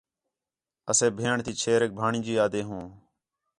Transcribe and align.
اسے 0.89 1.07
بھیݨ 1.17 1.35
تی 1.45 1.51
چھیریک 1.61 1.91
بھاڑین٘جی 1.97 2.33
آہدے 2.43 2.61
ہوں 2.67 2.83